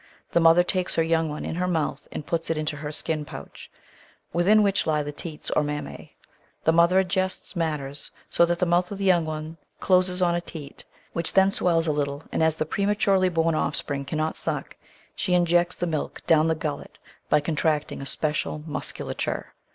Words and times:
The 0.31 0.39
mother 0.39 0.63
takes 0.63 0.95
her 0.95 1.03
young 1.03 1.29
one 1.29 1.45
in 1.45 1.53
her 1.57 1.67
mouth, 1.67 2.07
and 2.11 2.25
puts 2.25 2.49
it 2.49 2.57
into 2.57 2.75
her 2.77 2.91
skin 2.91 3.23
pouch, 3.23 3.69
within 4.33 4.63
which 4.63 4.87
lie 4.87 5.03
the 5.03 5.11
teats 5.11 5.51
or 5.51 5.61
mammae. 5.61 6.15
The 6.63 6.71
mother 6.71 6.97
adjusts 6.97 7.55
matters 7.55 8.09
so 8.27 8.43
that 8.47 8.57
the 8.57 8.65
mouth 8.65 8.91
of 8.91 8.97
the 8.97 9.05
young 9.05 9.25
one 9.25 9.57
closes 9.79 10.19
on 10.19 10.33
a 10.33 10.41
teat, 10.41 10.85
which 11.13 11.33
then 11.33 11.51
swells 11.51 11.85
a 11.85 11.91
little, 11.91 12.23
and, 12.31 12.41
as 12.41 12.55
the 12.55 12.65
prematurely 12.65 13.29
born 13.29 13.53
o£f 13.53 13.75
spring 13.75 14.03
cannot 14.03 14.37
suck, 14.37 14.75
she 15.15 15.35
injects 15.35 15.75
the 15.75 15.85
milk 15.85 16.23
down 16.25 16.47
the 16.47 16.55
gullet 16.55 16.97
by 17.29 17.39
contracting 17.39 18.01
a 18.01 18.07
special 18.07 18.63
musculature. 18.65 19.53